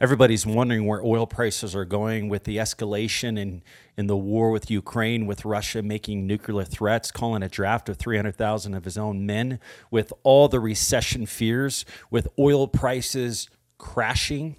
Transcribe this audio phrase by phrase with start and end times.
[0.00, 3.62] everybody's wondering where oil prices are going with the escalation in,
[3.96, 8.74] in the war with Ukraine, with Russia making nuclear threats, calling a draft of 300,000
[8.74, 9.58] of his own men,
[9.90, 14.56] with all the recession fears, with oil prices crashing.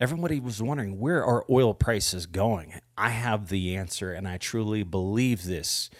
[0.00, 2.74] Everybody was wondering where are oil prices going?
[2.96, 5.90] I have the answer, and I truly believe this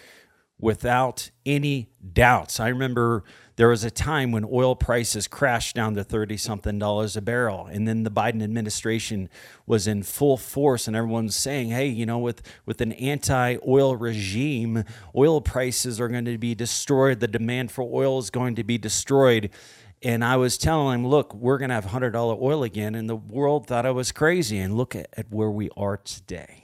[0.62, 2.60] without any doubts.
[2.60, 3.24] I remember
[3.56, 7.66] there was a time when oil prices crashed down to 30 something dollars a barrel
[7.66, 9.28] and then the Biden administration
[9.66, 14.84] was in full force and everyone's saying hey you know with with an anti-oil regime
[15.16, 18.78] oil prices are going to be destroyed the demand for oil is going to be
[18.78, 19.50] destroyed
[20.04, 22.96] and I was telling him, look, we're going to have $100 oil again.
[22.96, 24.58] And the world thought I was crazy.
[24.58, 26.61] And look at, at where we are today.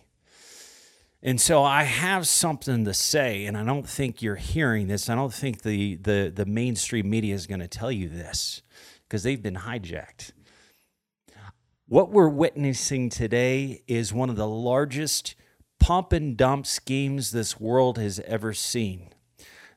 [1.22, 5.10] And so I have something to say, and I don't think you're hearing this.
[5.10, 8.62] I don't think the the, the mainstream media is going to tell you this
[9.08, 10.32] because they've been hijacked.
[11.88, 15.34] What we're witnessing today is one of the largest
[15.80, 19.08] pump and dump schemes this world has ever seen.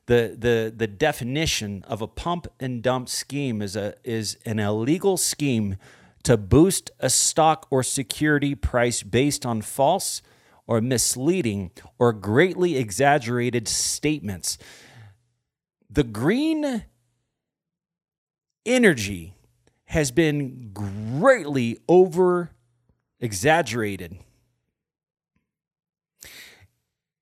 [0.06, 5.16] The, the, the definition of a pump and dump scheme is, a, is an illegal
[5.16, 5.76] scheme
[6.24, 10.20] to boost a stock or security price based on false
[10.66, 14.58] or misleading or greatly exaggerated statements.
[15.90, 16.84] The green
[18.64, 19.34] energy
[19.86, 22.50] has been greatly over
[23.20, 24.18] exaggerated.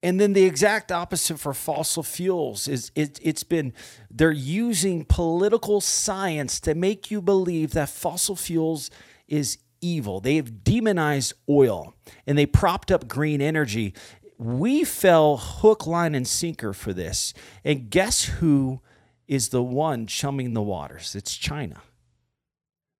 [0.02, 3.74] And then the exact opposite for fossil fuels is it, it's been
[4.10, 8.90] they're using political science to make you believe that fossil fuels
[9.28, 10.20] is evil.
[10.20, 11.94] They have demonized oil
[12.26, 13.94] and they propped up green energy.
[14.38, 17.34] We fell hook, line, and sinker for this.
[17.64, 18.80] And guess who
[19.28, 21.14] is the one chumming the waters?
[21.14, 21.82] It's China.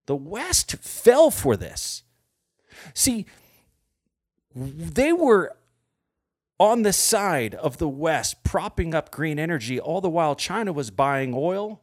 [0.06, 2.02] The West fell for this.
[2.94, 3.26] See,
[4.54, 5.56] they were
[6.58, 10.90] on the side of the West propping up green energy, all the while China was
[10.90, 11.82] buying oil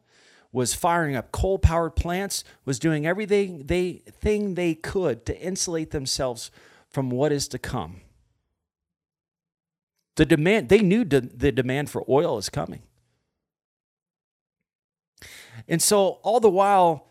[0.52, 5.90] was firing up coal powered plants, was doing everything they thing they could to insulate
[5.90, 6.50] themselves
[6.88, 8.00] from what is to come.
[10.16, 12.82] The demand they knew the demand for oil is coming.
[15.68, 17.06] And so all the while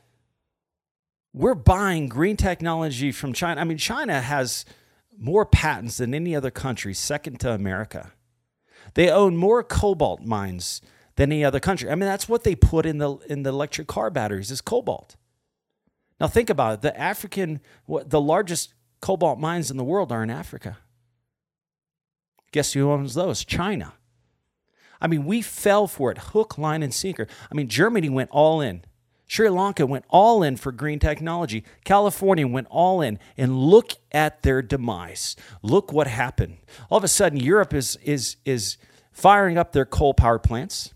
[1.33, 3.61] we're buying green technology from China.
[3.61, 4.65] I mean China has
[5.17, 8.13] more patents than any other country second to America.
[8.95, 10.81] They own more cobalt mines
[11.17, 11.89] than any other country.
[11.89, 15.17] I mean, that's what they put in the in the electric car batteries is cobalt.
[16.19, 16.81] Now think about it.
[16.81, 20.77] The African, the largest cobalt mines in the world are in Africa.
[22.51, 23.43] Guess who owns those?
[23.43, 23.93] China.
[24.99, 27.27] I mean, we fell for it, hook, line, and sinker.
[27.51, 28.83] I mean, Germany went all in.
[29.27, 31.63] Sri Lanka went all in for green technology.
[31.83, 33.19] California went all in.
[33.37, 35.35] And look at their demise.
[35.61, 36.57] Look what happened.
[36.89, 38.77] All of a sudden, Europe is, is, is
[39.11, 40.93] firing up their coal power plants.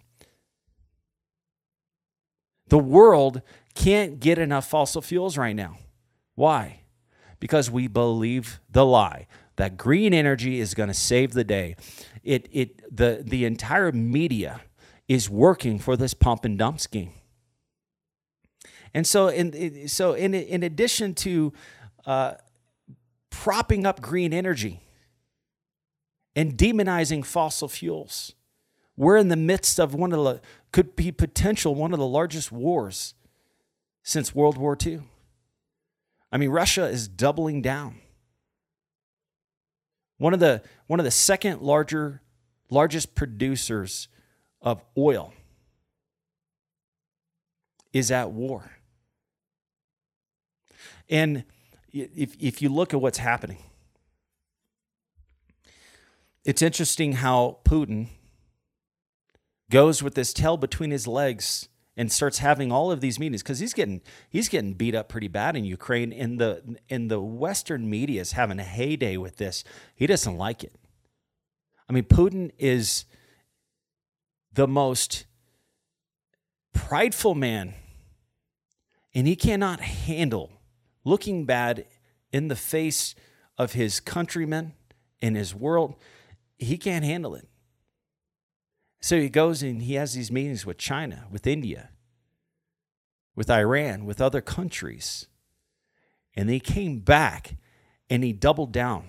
[2.71, 3.41] The world
[3.75, 5.77] can't get enough fossil fuels right now.
[6.35, 6.83] Why?
[7.41, 9.27] Because we believe the lie
[9.57, 11.75] that green energy is going to save the day.
[12.23, 14.61] It, it, the, the entire media
[15.09, 17.11] is working for this pump and dump scheme.
[18.93, 21.51] And so, in, so in, in addition to
[22.05, 22.35] uh,
[23.31, 24.79] propping up green energy
[26.37, 28.33] and demonizing fossil fuels,
[28.95, 32.51] we're in the midst of one of the, could be potential one of the largest
[32.51, 33.13] wars
[34.03, 35.01] since World War II.
[36.31, 37.95] I mean, Russia is doubling down.
[40.17, 42.21] One of the, one of the second larger,
[42.69, 44.07] largest producers
[44.61, 45.33] of oil
[47.91, 48.71] is at war.
[51.09, 51.43] And
[51.91, 53.57] if, if you look at what's happening,
[56.45, 58.07] it's interesting how Putin
[59.71, 61.67] goes with this tail between his legs
[61.97, 65.27] and starts having all of these meetings because he's getting he's getting beat up pretty
[65.27, 66.13] bad in Ukraine.
[66.13, 69.63] And the in the Western media is having a heyday with this.
[69.95, 70.75] He doesn't like it.
[71.89, 73.05] I mean, Putin is
[74.53, 75.25] the most
[76.73, 77.73] prideful man,
[79.13, 80.51] and he cannot handle
[81.03, 81.85] looking bad
[82.31, 83.15] in the face
[83.57, 84.73] of his countrymen
[85.21, 85.95] in his world.
[86.57, 87.47] He can't handle it.
[89.01, 91.89] So he goes and he has these meetings with China, with India,
[93.35, 95.27] with Iran, with other countries.
[96.35, 97.55] And he came back
[98.09, 99.05] and he doubled down,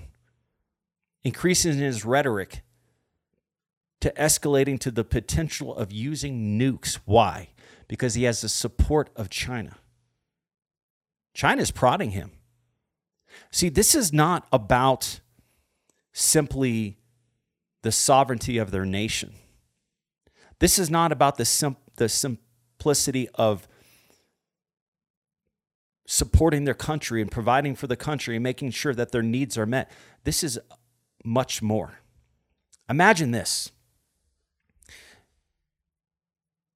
[1.22, 2.62] increasing his rhetoric
[4.00, 6.98] to escalating to the potential of using nukes.
[7.04, 7.50] Why?
[7.86, 9.76] Because he has the support of China.
[11.34, 12.32] China's prodding him.
[13.50, 15.20] See, this is not about
[16.12, 16.98] simply
[17.82, 19.34] the sovereignty of their nation.
[20.62, 23.66] This is not about the, sim- the simplicity of
[26.06, 29.66] supporting their country and providing for the country and making sure that their needs are
[29.66, 29.90] met.
[30.22, 30.60] This is
[31.24, 31.98] much more.
[32.88, 33.72] Imagine this.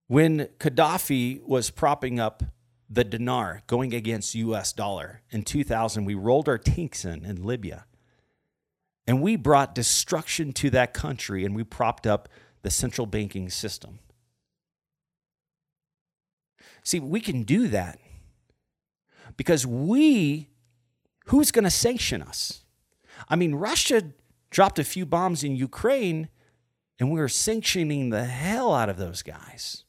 [0.09, 2.43] When Gaddafi was propping up
[2.91, 7.85] the dinar going against US dollar in 2000, we rolled our tanks in in Libya.
[9.06, 12.29] And we brought destruction to that country and we propped up
[12.67, 14.01] the central banking system.
[16.83, 18.01] See, we can do that
[19.37, 20.49] because we,
[21.27, 22.65] who's going to sanction us?
[23.29, 24.03] I mean, Russia
[24.51, 26.29] dropped a few bombs in Ukraine
[26.99, 29.85] and we are sanctioning the hell out of those guys.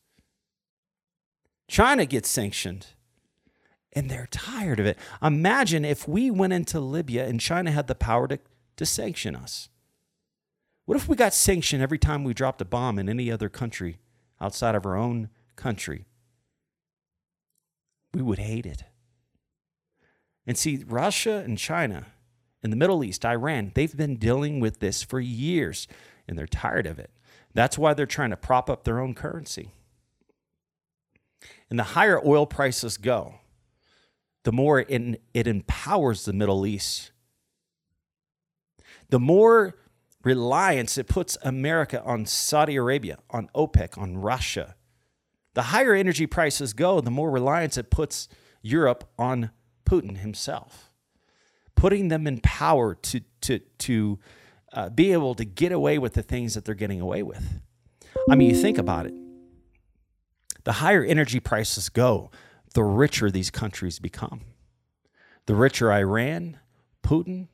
[1.67, 2.85] China gets sanctioned
[3.93, 4.99] and they're tired of it.
[5.19, 8.37] Imagine if we went into Libya and China had the power to,
[8.75, 9.67] to sanction us.
[10.87, 13.99] What if we got sanctioned every time we dropped a bomb in any other country
[14.39, 16.05] outside of our own country?
[18.13, 18.85] We would hate it.
[20.45, 22.05] And see, Russia and China
[22.63, 25.89] in the Middle East, Iran, they've been dealing with this for years
[26.25, 27.11] and they're tired of it.
[27.53, 29.73] That's why they're trying to prop up their own currency.
[31.69, 33.41] And the higher oil prices go,
[34.45, 37.11] the more it, it empowers the Middle East.
[39.09, 39.75] The more
[40.27, 44.75] reliance it puts America on Saudi Arabia, on OPEC, on Russia.
[45.53, 48.27] The higher energy prices go, the more reliance it puts
[48.61, 49.51] Europe on
[49.85, 50.91] Putin himself,
[51.75, 54.19] putting them in power to, to, to
[54.73, 57.61] uh, be able to get away with the things that they're getting away with.
[58.29, 59.13] I mean, you think about it
[60.65, 62.29] the higher energy prices go,
[62.73, 64.41] the richer these countries become.
[65.45, 66.59] The richer Iran,
[67.01, 67.47] Putin,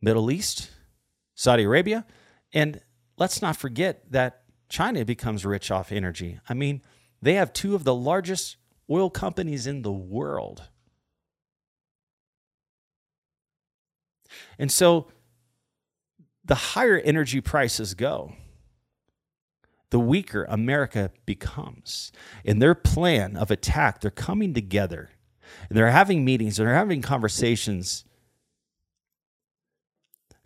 [0.00, 0.68] Middle East,
[1.34, 2.04] Saudi Arabia,
[2.52, 2.80] and
[3.16, 6.40] let's not forget that China becomes rich off energy.
[6.48, 6.82] I mean,
[7.20, 8.56] they have two of the largest
[8.90, 10.62] oil companies in the world.
[14.58, 15.08] And so
[16.44, 18.32] the higher energy prices go,
[19.90, 22.12] the weaker America becomes.
[22.44, 25.10] In their plan of attack, they're coming together
[25.68, 28.04] and they're having meetings and they're having conversations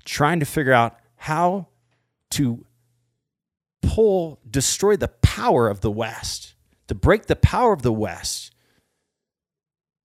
[0.07, 1.67] trying to figure out how
[2.31, 2.65] to
[3.83, 6.55] pull, destroy the power of the West,
[6.87, 8.55] to break the power of the West.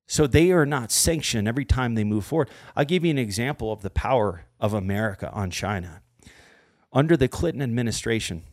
[0.07, 2.49] So they are not sanctioned every time they move forward.
[2.75, 6.01] I'll give you an example of the power of America on China.
[6.91, 8.43] Under the Clinton administration,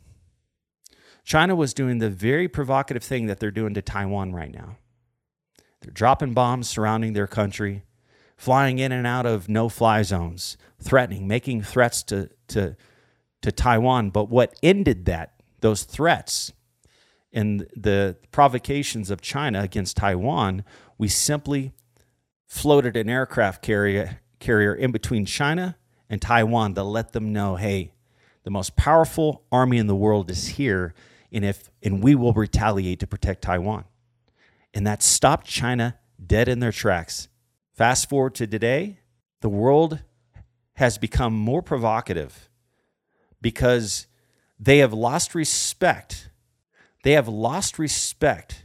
[1.25, 4.77] China was doing the very provocative thing that they're doing to Taiwan right now.
[5.81, 7.83] They're dropping bombs surrounding their country,
[8.39, 12.77] flying in and out of no fly zones, threatening, making threats to, to,
[13.43, 14.11] to Taiwan.
[14.11, 16.53] But what ended that, those threats
[17.33, 20.65] and the provocations of China against Taiwan,
[20.97, 21.73] we simply
[22.47, 25.77] floated an aircraft carrier, carrier in between China
[26.09, 27.93] and Taiwan to let them know hey,
[28.45, 30.95] the most powerful army in the world is here
[31.33, 33.85] and if and we will retaliate to protect Taiwan.
[34.73, 37.29] And that stopped China dead in their tracks.
[37.79, 38.99] Fast forward to today,
[39.41, 40.01] the world
[40.75, 42.51] has become more provocative
[43.41, 44.09] because
[44.59, 46.29] they have lost respect.
[47.05, 48.65] They have lost respect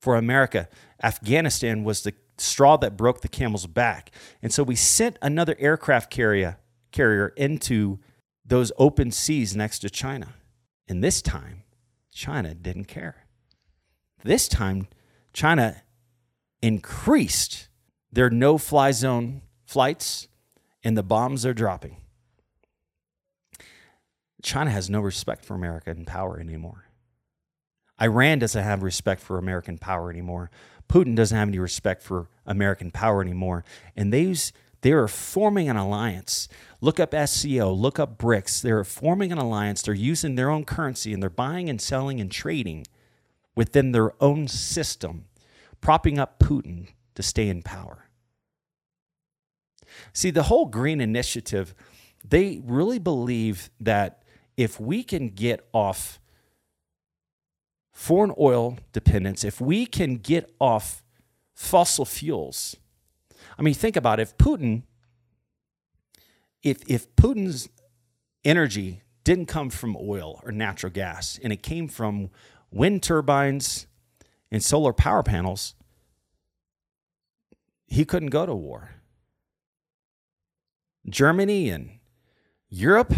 [0.00, 0.68] for America.
[1.02, 4.12] Afghanistan was the straw that broke the camel's back.
[4.40, 6.60] And so we sent another aircraft carrier
[6.92, 7.98] carrier into
[8.44, 10.34] those open seas next to China.
[10.86, 11.64] And this time,
[12.12, 13.26] China didn't care.
[14.22, 14.86] This time,
[15.32, 15.82] China
[16.62, 17.66] increased
[18.12, 20.28] their no fly zone flights
[20.82, 21.96] and the bombs are dropping.
[24.42, 26.86] China has no respect for American power anymore.
[28.00, 30.50] Iran doesn't have respect for American power anymore.
[30.88, 33.64] Putin doesn't have any respect for American power anymore.
[33.94, 34.52] And these
[34.82, 36.48] they are forming an alliance.
[36.80, 38.62] Look up SCO, look up BRICS.
[38.62, 39.82] They're forming an alliance.
[39.82, 42.86] They're using their own currency and they're buying and selling and trading
[43.54, 45.26] within their own system,
[45.82, 46.88] propping up Putin
[47.20, 48.06] to stay in power.
[50.12, 51.74] See, the whole green initiative,
[52.26, 54.22] they really believe that
[54.56, 56.20] if we can get off
[57.92, 61.02] foreign oil dependence, if we can get off
[61.54, 62.76] fossil fuels,
[63.58, 64.22] I mean, think about it.
[64.22, 64.82] if Putin,
[66.62, 67.68] if if Putin's
[68.44, 72.30] energy didn't come from oil or natural gas and it came from
[72.70, 73.86] wind turbines
[74.50, 75.74] and solar power panels,
[77.90, 78.90] he couldn't go to war.
[81.08, 81.98] Germany and
[82.68, 83.12] Europe,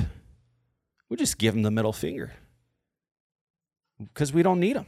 [1.08, 2.32] we just give them the middle finger
[3.98, 4.86] because we don't need them.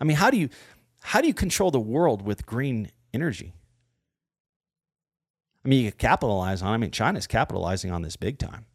[0.00, 0.48] I mean, how do you
[1.02, 3.52] how do you control the world with green energy?
[5.64, 6.72] I mean, you capitalize on.
[6.72, 8.66] I mean, China's capitalizing on this big time.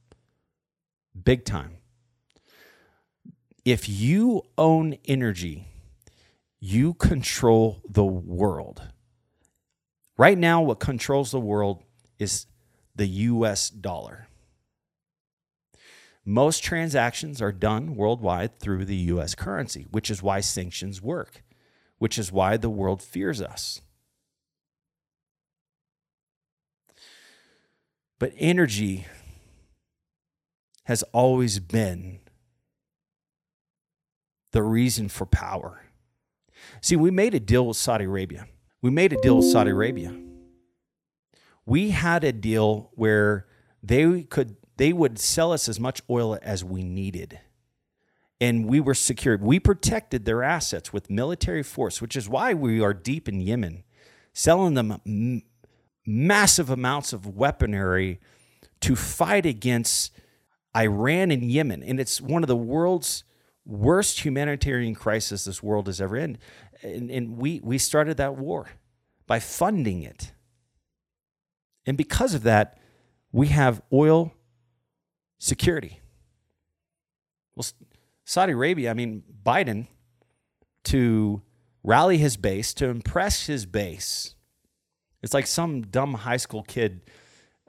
[1.24, 1.78] Big time.
[3.64, 5.66] If you own energy,
[6.60, 8.82] you control the world.
[10.20, 11.82] Right now, what controls the world
[12.18, 12.46] is
[12.94, 14.28] the US dollar.
[16.26, 21.42] Most transactions are done worldwide through the US currency, which is why sanctions work,
[22.00, 23.80] which is why the world fears us.
[28.20, 29.08] But energy
[30.84, 32.20] has always been
[34.52, 35.86] the reason for power.
[36.82, 38.48] See, we made a deal with Saudi Arabia.
[38.82, 40.14] We made a deal with Saudi Arabia.
[41.66, 43.46] We had a deal where
[43.84, 47.40] they could they would sell us as much oil as we needed.
[48.40, 49.42] And we were secured.
[49.42, 53.84] We protected their assets with military force, which is why we are deep in Yemen,
[54.32, 55.42] selling them m-
[56.06, 58.22] massive amounts of weaponry
[58.80, 60.14] to fight against
[60.74, 61.84] Iran and Yemen.
[61.84, 63.26] And it's one of the world's
[63.66, 66.38] worst humanitarian crisis this world has ever in.
[66.82, 68.70] And, and we, we started that war
[69.28, 70.32] by funding it.
[71.86, 72.78] And because of that,
[73.32, 74.34] we have oil
[75.38, 76.00] security.
[77.56, 77.66] Well,
[78.26, 79.88] Saudi Arabia, I mean, Biden,
[80.86, 81.42] to
[81.84, 84.36] rally his base, to impress his base,
[85.22, 87.02] it's like some dumb high school kid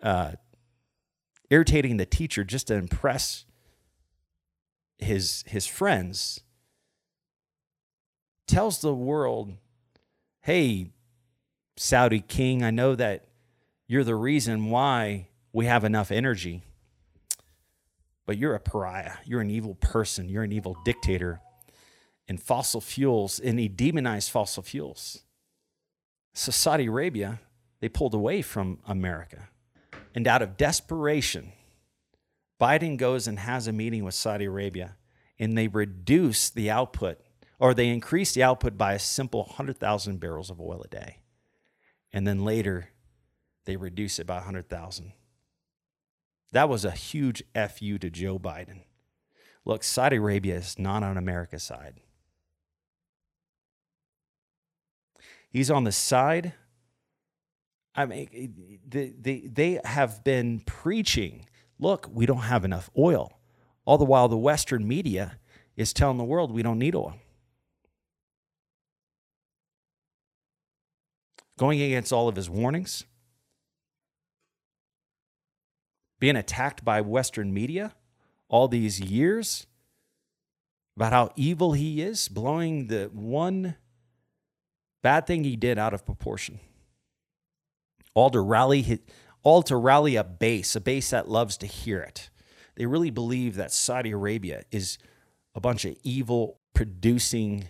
[0.02, 0.32] uh,
[1.50, 3.44] irritating the teacher just to impress
[4.98, 6.40] his his friends
[8.50, 9.52] tells the world
[10.42, 10.90] hey
[11.76, 13.26] saudi king i know that
[13.86, 16.62] you're the reason why we have enough energy
[18.30, 19.14] but you're a pariah.
[19.24, 20.28] You're an evil person.
[20.28, 21.40] You're an evil dictator
[22.28, 25.24] and fossil fuels and he demonized fossil fuels.
[26.32, 27.40] So saudi arabia
[27.80, 29.48] they pulled away from america.
[30.14, 31.50] And out of desperation
[32.60, 34.96] Biden goes and has a meeting with Saudi Arabia
[35.36, 37.18] and they reduce the output
[37.60, 41.18] or they increase the output by a simple 100,000 barrels of oil a day.
[42.12, 42.88] And then later,
[43.66, 45.12] they reduce it by 100,000.
[46.52, 48.80] That was a huge FU to Joe Biden.
[49.64, 51.96] Look, Saudi Arabia is not on America's side.
[55.50, 56.54] He's on the side.
[57.94, 61.46] I mean, they, they, they have been preaching
[61.80, 63.32] look, we don't have enough oil.
[63.84, 65.38] All the while, the Western media
[65.76, 67.16] is telling the world we don't need oil.
[71.60, 73.04] Going against all of his warnings,
[76.18, 77.94] being attacked by Western media
[78.48, 79.66] all these years
[80.96, 83.76] about how evil he is, blowing the one
[85.02, 86.60] bad thing he did out of proportion.
[88.14, 89.00] All to rally
[89.42, 92.30] all to rally a base, a base that loves to hear it.
[92.74, 94.96] They really believe that Saudi Arabia is
[95.54, 97.68] a bunch of evil, producing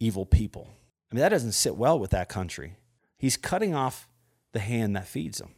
[0.00, 0.70] evil people.
[1.12, 2.78] I mean, that doesn't sit well with that country.
[3.22, 4.08] He's cutting off
[4.50, 5.54] the hand that feeds them.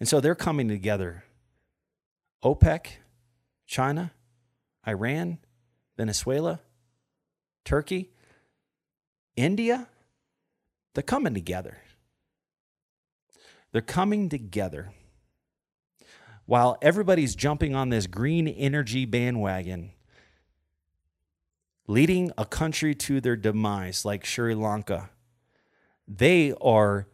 [0.00, 1.24] And so they're coming together
[2.42, 2.86] OPEC,
[3.66, 4.12] China,
[4.88, 5.36] Iran,
[5.98, 6.60] Venezuela,
[7.66, 8.10] Turkey,
[9.36, 9.86] India.
[10.94, 11.76] They're coming together.
[13.72, 14.92] They're coming together.
[16.46, 19.90] While everybody's jumping on this green energy bandwagon,
[21.86, 25.10] leading a country to their demise like Sri Lanka,
[26.06, 27.06] they are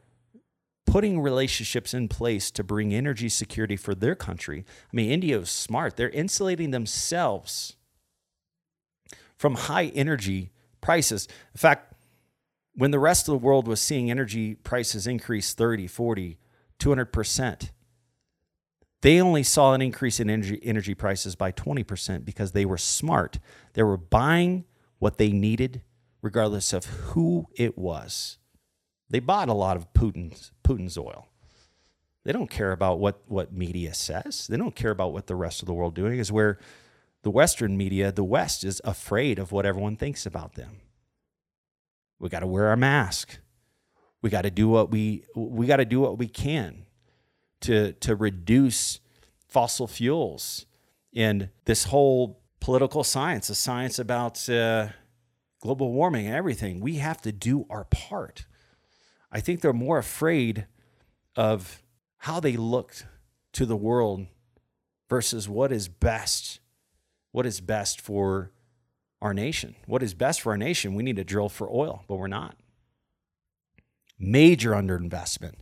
[0.87, 4.65] putting relationships in place to bring energy security for their country.
[4.93, 5.97] I mean, India is smart.
[5.97, 7.77] They're insulating themselves
[9.39, 11.27] from high energy prices.
[11.55, 11.95] In fact,
[12.75, 16.39] when the rest of the world was seeing energy prices increase 30, 40,
[16.83, 17.71] 200%.
[19.01, 23.39] They only saw an increase in energy, energy prices by 20% because they were smart.
[23.75, 24.65] They were buying
[24.99, 25.83] what they needed,
[26.23, 28.39] regardless of who it was.
[29.13, 31.29] They bought a lot of Putin's, Putin's oil.
[32.25, 34.47] They don't care about what, what media says.
[34.47, 36.59] They don't care about what the rest of the world doing is where
[37.23, 40.81] the Western media, the West, is afraid of what everyone thinks about them.
[42.19, 43.39] We got to wear our mask.
[44.23, 46.87] We got to do what we we got to do what we can
[47.63, 49.01] to to reduce
[49.49, 50.65] fossil fuels
[51.15, 54.89] and this whole political science, the science about uh,
[55.61, 56.81] global warming and everything.
[56.81, 58.47] We have to do our part.
[59.33, 60.67] I think they're more afraid
[61.35, 61.83] of
[62.19, 63.07] how they looked
[63.55, 64.27] to the world
[65.09, 66.61] versus what is best.
[67.33, 68.53] What is best for
[69.23, 69.75] our nation?
[69.87, 70.95] What is best for our nation?
[70.95, 72.57] We need to drill for oil, but we're not.
[74.19, 75.55] Major underinvestment.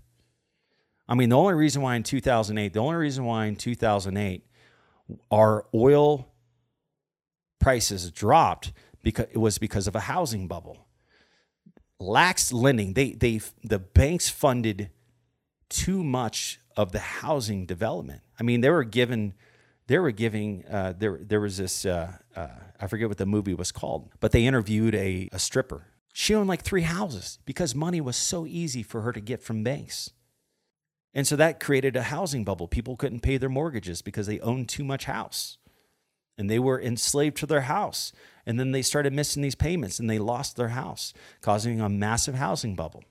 [1.09, 4.45] I mean, the only reason why in 2008, the only reason why in 2008
[5.31, 6.29] our oil
[7.59, 8.73] prices dropped
[9.03, 10.87] because it was because of a housing bubble.
[12.00, 12.95] Lax lending.
[12.95, 14.90] They they the banks funded
[15.69, 18.23] too much of the housing development.
[18.38, 19.35] I mean, they were given
[19.87, 22.49] they were giving uh, there there was this uh, uh,
[22.80, 25.87] I forget what the movie was called, but they interviewed a, a stripper.
[26.12, 29.62] She owned like three houses because money was so easy for her to get from
[29.62, 30.11] banks.
[31.12, 32.69] And so that created a housing bubble.
[32.69, 35.59] People couldn't pay their mortgages because they owned too much house
[36.41, 38.15] and they were enslaved to their house.
[38.47, 42.37] And then they started missing these payments and they lost their house, causing a massive
[42.37, 43.05] housing bubble.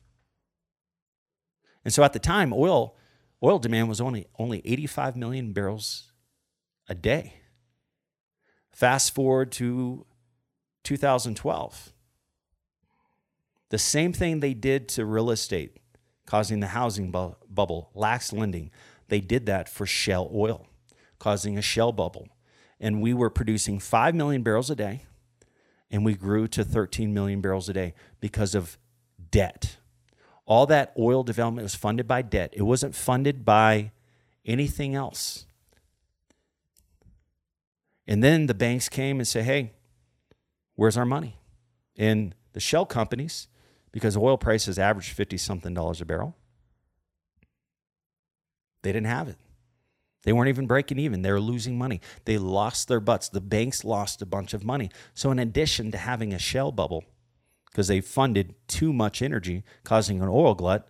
[1.86, 2.96] And so at the time, oil
[3.44, 6.12] oil demand was only only 85 million barrels
[6.90, 7.36] a day.
[8.72, 10.08] Fast forward to
[10.84, 11.94] 2012.
[13.70, 15.78] The same thing they did to real estate,
[16.26, 18.72] causing the housing bu- bubble, lax lending,
[19.10, 20.66] they did that for shale oil,
[21.20, 22.28] causing a shale bubble
[22.80, 25.04] and we were producing 5 million barrels a day
[25.92, 28.78] and we grew to 13 million barrels a day because of
[29.32, 29.78] debt.
[30.46, 32.52] All that oil development was funded by debt.
[32.54, 33.92] It wasn't funded by
[34.46, 35.46] anything else.
[38.08, 39.74] And then the banks came and said, "Hey,
[40.76, 41.38] where's our money?"
[41.96, 43.48] And the shell companies,
[43.92, 46.36] because oil prices averaged 50 something dollars a barrel,
[48.82, 49.38] they didn't have it.
[50.30, 51.24] They weren't even breaking even.
[51.24, 52.02] They were losing money.
[52.26, 53.30] They lost their butts.
[53.30, 54.92] The banks lost a bunch of money.
[55.16, 57.04] So, in addition to having a shale bubble,
[57.66, 60.88] because they funded too much energy, causing an oil glut,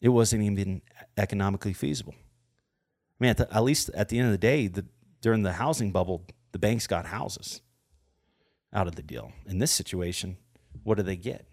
[0.00, 0.80] it wasn't even
[1.18, 2.14] economically feasible.
[2.16, 4.86] I mean, at, the, at least at the end of the day, the,
[5.20, 7.60] during the housing bubble, the banks got houses
[8.72, 9.30] out of the deal.
[9.44, 10.38] In this situation,
[10.84, 11.44] what do they get?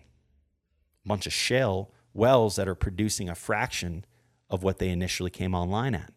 [1.04, 4.06] A bunch of shale wells that are producing a fraction
[4.50, 6.14] of what they initially came online at.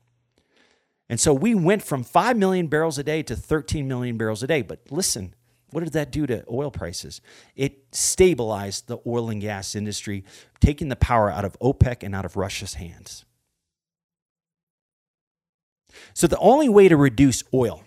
[1.09, 4.47] And so we went from 5 million barrels a day to 13 million barrels a
[4.47, 4.63] day.
[4.63, 5.35] But listen,
[5.71, 7.21] what did that do to oil prices?
[7.57, 10.25] It stabilized the oil and gas industry,
[10.61, 13.25] taking the power out of OPEC and out of Russia's hands.
[16.13, 17.83] So the only way to reduce oil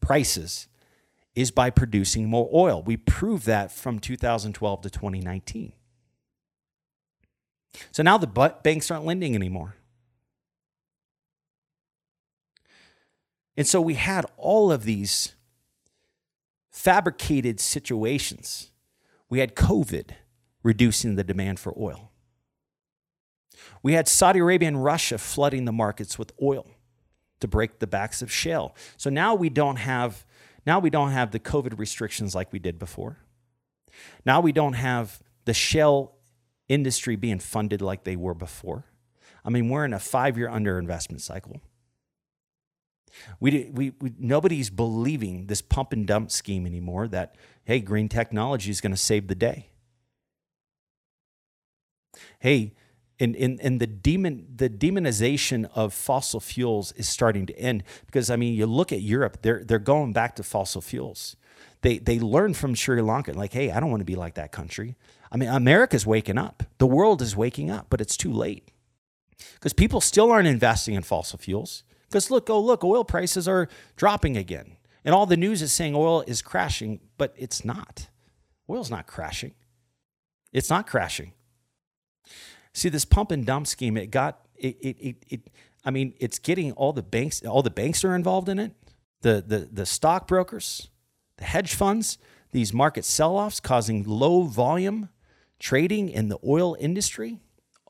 [0.00, 0.68] prices
[1.34, 2.82] is by producing more oil.
[2.82, 5.72] We proved that from 2012 to 2019.
[7.92, 8.26] So now the
[8.62, 9.76] banks aren't lending anymore.
[13.60, 15.34] And so we had all of these
[16.70, 18.70] fabricated situations.
[19.28, 20.12] We had COVID
[20.62, 22.10] reducing the demand for oil.
[23.82, 26.68] We had Saudi Arabia and Russia flooding the markets with oil
[27.40, 28.74] to break the backs of shale.
[28.96, 30.24] So now we don't have
[30.64, 33.18] now we don't have the COVID restrictions like we did before.
[34.24, 36.14] Now we don't have the shale
[36.66, 38.86] industry being funded like they were before.
[39.44, 41.60] I mean, we're in a 5-year underinvestment cycle.
[43.40, 48.70] We, we, we, nobody's believing this pump and dump scheme anymore that, hey, green technology
[48.70, 49.70] is going to save the day.
[52.38, 52.74] Hey,
[53.20, 58.30] and, in, in the demon the demonization of fossil fuels is starting to end because
[58.30, 61.36] I mean you look at Europe they're they're going back to fossil fuels.
[61.82, 64.52] They they learn from Sri Lanka like hey I don't want to be like that
[64.52, 64.96] country.
[65.30, 66.62] I mean America's waking up.
[66.78, 68.70] The world is waking up, but it's too late.
[69.54, 71.84] Because people still aren't investing in fossil fuels.
[72.10, 74.76] Because look, oh, look, oil prices are dropping again.
[75.04, 78.08] And all the news is saying oil is crashing, but it's not.
[78.68, 79.54] Oil's not crashing.
[80.52, 81.32] It's not crashing.
[82.72, 85.40] See, this pump and dump scheme, it got, it, it, it, it
[85.84, 88.72] I mean, it's getting all the banks, all the banks are involved in it,
[89.22, 90.90] the, the, the stockbrokers,
[91.36, 92.18] the hedge funds,
[92.52, 95.08] these market sell offs causing low volume
[95.58, 97.38] trading in the oil industry.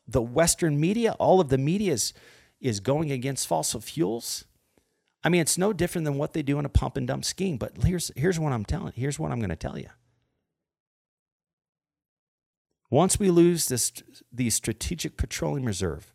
[0.06, 2.12] The Western media, all of the media is
[2.60, 4.44] is going against fossil fuels.
[5.22, 7.56] I mean, it's no different than what they do in a pump and dump scheme.
[7.56, 8.92] But here's, here's what I'm telling.
[8.96, 9.88] Here's what I'm going to tell you.
[12.90, 13.92] Once we lose this,
[14.32, 16.12] the strategic petroleum reserve,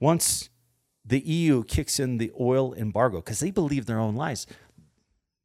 [0.00, 0.48] once
[1.04, 4.46] the EU kicks in the oil embargo, because they believe their own lies,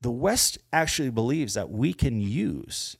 [0.01, 2.97] the West actually believes that we can use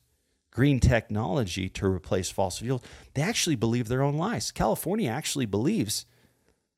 [0.58, 2.82] green technology to replace fossil fuels,
[3.14, 4.52] they actually believe their own lies.
[4.52, 6.08] California actually believes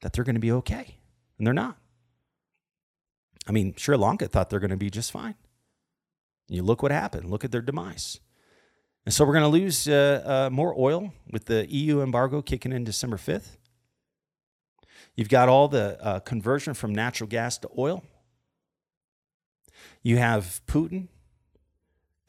[0.02, 0.98] that they're going to be okay,
[1.38, 1.78] and they're not.
[3.48, 5.36] I mean, Sri Lanka thought they're going to be just fine.
[6.50, 7.32] You look what happened.
[7.32, 8.20] Look at their demise.
[9.06, 12.74] And so we're going to lose uh, uh, more oil with the EU embargo kicking
[12.74, 13.56] in December 5th.
[15.16, 18.04] You've got all the uh, conversion from natural gas to oil.
[20.04, 21.08] You have Putin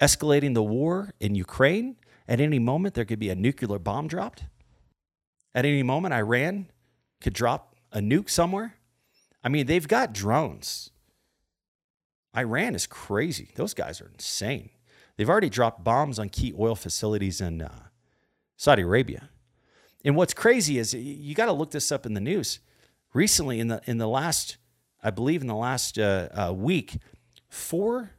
[0.01, 1.97] escalating the war in Ukraine.
[2.27, 4.45] At any moment, there could be a nuclear bomb dropped.
[5.55, 6.71] At any moment, Iran
[7.21, 8.77] could drop a nuke somewhere.
[9.43, 10.91] I mean, they've got drones.
[12.37, 13.51] Iran is crazy.
[13.57, 14.71] Those guys are insane.
[15.17, 17.89] They've already dropped bombs on key oil facilities in uh,
[18.57, 19.29] Saudi Arabia.
[20.05, 22.61] And what's crazy is you got to look this up in the news.
[23.13, 24.57] Recently, in the in the last,
[25.03, 26.99] I believe in the last uh, uh, week,
[27.49, 28.13] four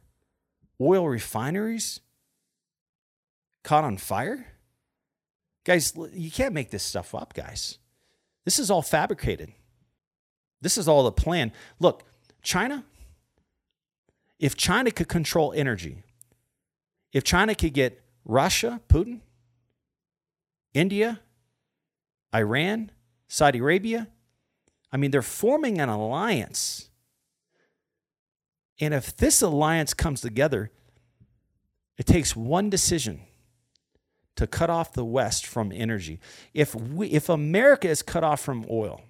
[0.80, 2.00] oil refineries
[3.62, 4.46] caught on fire.
[5.64, 7.78] Guys, you can't make this stuff up, guys.
[8.44, 9.52] This is all fabricated.
[10.60, 11.52] This is all the plan.
[11.78, 12.02] Look,
[12.42, 12.84] China,
[14.38, 16.02] if China could control energy,
[17.12, 19.20] if China could get Russia, Putin,
[20.74, 21.20] India,
[22.34, 22.90] Iran,
[23.28, 24.08] Saudi Arabia,
[24.90, 26.90] I mean, they're forming an alliance.
[28.80, 30.70] And if this alliance comes together,
[31.98, 33.20] it takes one decision
[34.36, 36.18] to cut off the West from energy.
[36.54, 39.02] If we, if America is cut off from oil,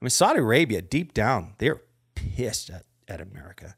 [0.00, 1.82] I mean Saudi Arabia deep down they're
[2.14, 3.76] pissed at, at America.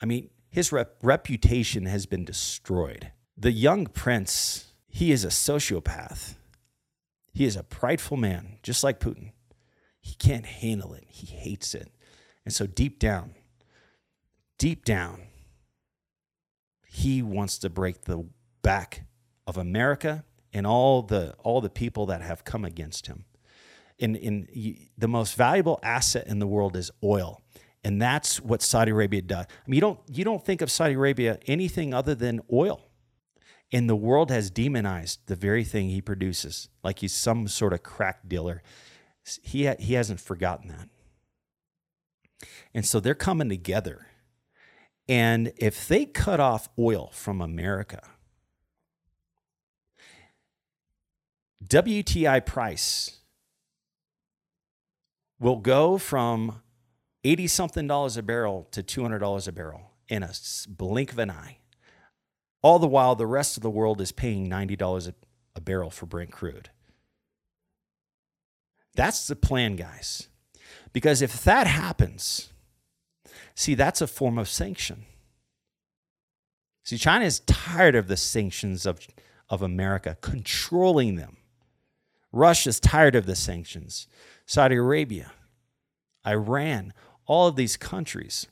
[0.00, 3.12] I mean his rep- reputation has been destroyed.
[3.36, 6.34] The young prince, he is a sociopath.
[7.32, 9.32] He is a prideful man, just like Putin.
[10.00, 11.04] He can't handle it.
[11.08, 11.92] He hates it.
[12.48, 13.34] And so deep down,
[14.56, 15.24] deep down,
[16.86, 18.26] he wants to break the
[18.62, 19.02] back
[19.46, 23.26] of America and all the all the people that have come against him.
[23.98, 24.48] In in
[24.96, 27.42] the most valuable asset in the world is oil.
[27.84, 29.44] And that's what Saudi Arabia does.
[29.44, 32.80] I mean, you don't you don't think of Saudi Arabia anything other than oil.
[33.72, 37.82] And the world has demonized the very thing he produces, like he's some sort of
[37.82, 38.62] crack dealer.
[39.42, 40.88] He, he hasn't forgotten that.
[42.74, 44.06] And so they're coming together
[45.08, 48.02] and if they cut off oil from America,
[51.66, 53.18] WTI price
[55.40, 56.60] will go from
[57.24, 60.30] 80 something dollars a barrel to $200 a barrel in a
[60.68, 61.58] blink of an eye.
[62.60, 65.14] All the while, the rest of the world is paying $90 a,
[65.54, 66.70] a barrel for Brent crude.
[68.94, 70.28] That's the plan, guys.
[70.92, 72.50] Because if that happens,
[73.58, 75.04] See, that's a form of sanction.
[76.84, 79.00] See, China is tired of the sanctions of,
[79.50, 81.38] of America controlling them.
[82.30, 84.06] Russia's tired of the sanctions.
[84.46, 85.32] Saudi Arabia,
[86.24, 86.92] Iran,
[87.26, 88.46] all of these countries,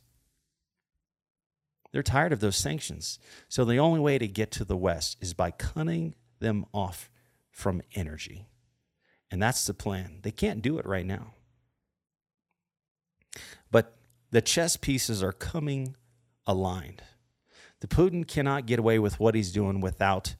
[1.92, 3.20] they're tired of those sanctions.
[3.48, 7.08] So the only way to get to the West is by cutting them off
[7.48, 8.48] from energy.
[9.30, 10.18] And that's the plan.
[10.22, 11.35] They can't do it right now.
[13.70, 13.96] But
[14.30, 15.96] the chess pieces are coming
[16.46, 17.02] aligned.
[17.80, 20.34] The Putin cannot get away with what he's doing without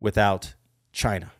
[0.00, 0.54] without
[0.92, 1.32] China.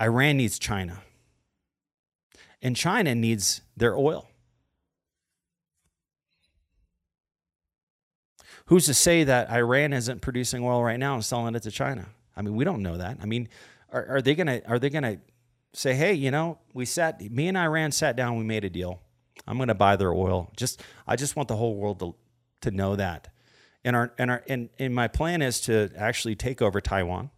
[0.00, 1.02] Iran needs China.
[2.62, 4.28] And China needs their oil.
[8.66, 12.06] Who's to say that Iran isn't producing oil right now and selling it to China?
[12.34, 13.18] I mean, we don't know that.
[13.20, 13.48] I mean,
[13.92, 15.18] are, are they gonna are they gonna
[15.74, 19.00] say, hey, you know, we sat, me and Iran sat down, we made a deal.
[19.46, 20.50] I'm going to buy their oil.
[20.56, 22.14] Just, I just want the whole world to,
[22.62, 23.28] to know that.
[23.84, 27.30] And our, and our, and, and my plan is to actually take over Taiwan.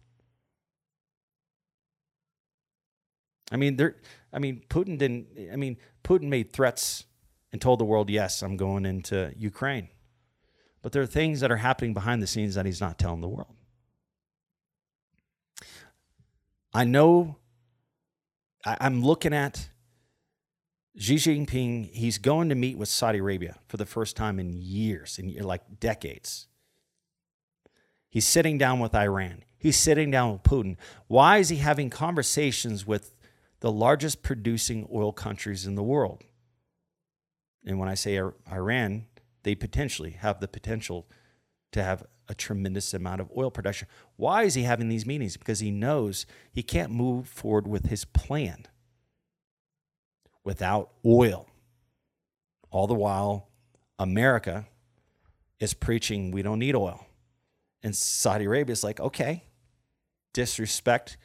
[3.51, 3.95] I mean, there,
[4.31, 7.05] I mean, Putin didn't, I mean, Putin made threats
[7.51, 9.89] and told the world, yes, I'm going into Ukraine.
[10.81, 13.27] But there are things that are happening behind the scenes that he's not telling the
[13.27, 13.55] world.
[16.73, 17.37] I know
[18.67, 19.69] I, am looking at
[20.97, 21.89] Xi Jinping.
[21.93, 25.79] He's going to meet with Saudi Arabia for the first time in years, in like
[25.79, 26.47] decades.
[28.09, 29.43] He's sitting down with Iran.
[29.57, 30.75] He's sitting down with Putin.
[31.07, 33.15] Why is he having conversations with
[33.61, 36.23] the largest producing oil countries in the world?
[37.65, 38.19] And when I say
[38.51, 39.05] Iran,
[39.43, 41.07] they potentially have the potential
[41.71, 43.87] to have a tremendous amount of oil production.
[44.15, 45.37] Why is he having these meetings?
[45.37, 48.65] Because he knows he can't move forward with his plan
[50.43, 51.47] without oil.
[52.69, 53.47] All the while,
[53.97, 54.67] America
[55.59, 57.05] is preaching we don't need oil.
[57.83, 59.43] And Saudi Arabia is like, okay,
[60.33, 61.17] disrespect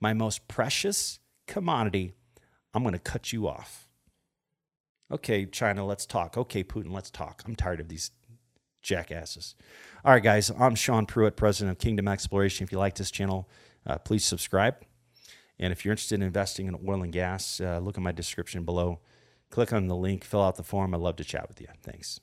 [0.00, 2.14] my most precious commodity.
[2.72, 3.88] I'm going to cut you off.
[5.10, 6.36] Okay, China, let's talk.
[6.36, 7.42] Okay, Putin, let's talk.
[7.46, 8.10] I'm tired of these
[8.86, 9.54] jackasses.
[10.04, 12.64] All right, guys, I'm Sean Pruitt, president of Kingdom Exploration.
[12.64, 13.48] If you like this channel,
[13.86, 14.76] uh, please subscribe.
[15.58, 18.64] And if you're interested in investing in oil and gas, uh, look at my description
[18.64, 19.00] below.
[19.50, 20.94] Click on the link, fill out the form.
[20.94, 21.68] I'd love to chat with you.
[21.82, 22.20] Thanks.